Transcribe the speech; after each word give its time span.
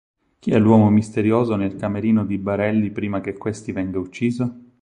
Chi 0.39 0.49
è 0.49 0.57
l'uomo 0.57 0.89
misterioso 0.89 1.55
nel 1.55 1.75
camerino 1.75 2.25
di 2.25 2.39
Barelli 2.39 2.89
prima 2.89 3.21
che 3.21 3.37
questi 3.37 3.71
venga 3.71 3.99
ucciso? 3.99 4.57